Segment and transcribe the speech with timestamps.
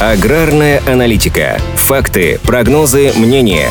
[0.00, 1.56] Аграрная аналитика.
[1.76, 3.68] Факты, прогнозы, мнения.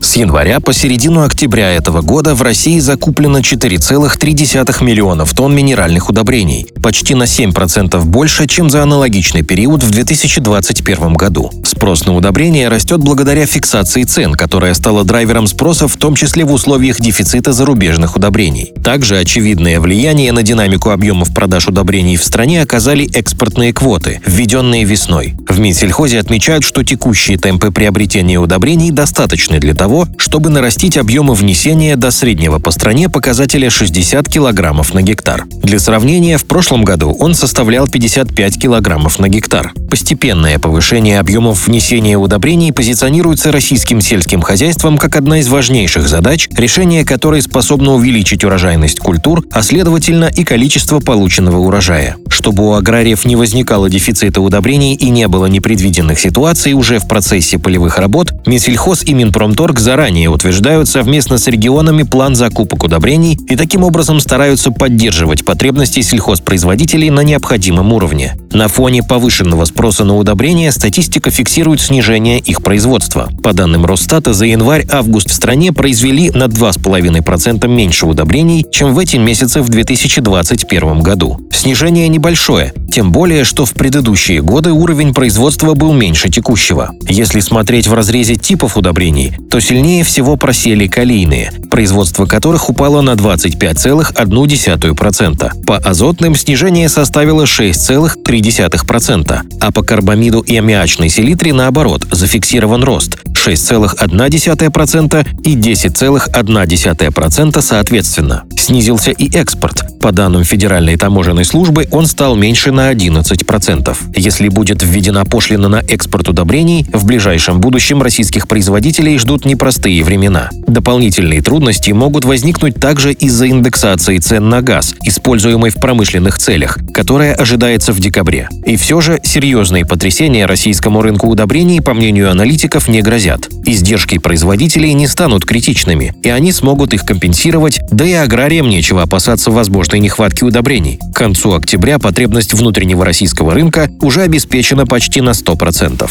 [0.00, 6.66] С января по середину октября этого года в России закуплено 4,3 миллионов тонн минеральных удобрений,
[6.84, 11.50] почти на 7% больше, чем за аналогичный период в 2021 году.
[11.64, 16.52] Спрос на удобрения растет благодаря фиксации цен, которая стала драйвером спроса в том числе в
[16.52, 18.74] условиях дефицита зарубежных удобрений.
[18.84, 25.36] Также очевидное влияние на динамику объемов продаж удобрений в стране оказали экспортные квоты, введенные весной.
[25.48, 31.96] В Минсельхозе отмечают, что текущие темпы приобретения удобрений достаточны для того, чтобы нарастить объемы внесения
[31.96, 35.46] до среднего по стране показателя 60 килограммов на гектар.
[35.62, 39.72] Для сравнения, в прошлом году он составлял 55 килограммов на гектар.
[39.88, 47.04] Постепенное повышение объемов внесения удобрений позиционируется российским сельским хозяйством как одна из важнейших задач, решение
[47.04, 52.16] которой способно увеличить урожайность культур, а следовательно и количество полученного урожая.
[52.28, 57.60] Чтобы у аграриев не возникало дефицита удобрений и не было непредвиденных ситуаций уже в процессе
[57.60, 63.84] полевых работ, Минсельхоз и Минпромторг заранее утверждают совместно с регионами план закупок удобрений и таким
[63.84, 66.63] образом стараются поддерживать потребности сельхозпроизводителей
[67.10, 68.36] на необходимом уровне.
[68.52, 73.28] На фоне повышенного спроса на удобрения статистика фиксирует снижение их производства.
[73.42, 79.16] По данным Росстата, за январь-август в стране произвели на 2,5% меньше удобрений, чем в эти
[79.16, 81.40] месяцы в 2021 году.
[81.52, 86.90] Снижение небольшое, тем более, что в предыдущие годы уровень производства был меньше текущего.
[87.08, 93.14] Если смотреть в разрезе типов удобрений, то сильнее всего просели калийные, производство которых упало на
[93.14, 95.64] 25,1%.
[95.64, 105.26] По азотным снижение составило 6,3%, а по карбамиду и аммиачной селитре наоборот зафиксирован рост 6,1%
[105.42, 108.44] и 10,1% соответственно.
[108.56, 109.93] Снизился и экспорт.
[110.04, 113.96] По данным Федеральной таможенной службы, он стал меньше на 11%.
[114.14, 120.50] Если будет введена пошлина на экспорт удобрений, в ближайшем будущем российских производителей ждут непростые времена.
[120.66, 127.34] Дополнительные трудности могут возникнуть также из-за индексации цен на газ, используемый в промышленных целях, которая
[127.34, 128.50] ожидается в декабре.
[128.66, 133.48] И все же серьезные потрясения российскому рынку удобрений, по мнению аналитиков, не грозят.
[133.66, 139.50] Издержки производителей не станут критичными, и они смогут их компенсировать, да и аграриям нечего опасаться
[139.50, 140.98] возможной нехватки удобрений.
[141.14, 146.10] К концу октября потребность внутреннего российского рынка уже обеспечена почти на 100%.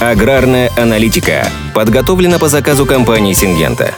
[0.00, 3.94] Аграрная аналитика подготовлена по заказу компании «Сингента».